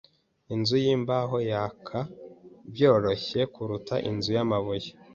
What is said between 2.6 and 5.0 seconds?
byoroshye kuruta inzu yamabuye.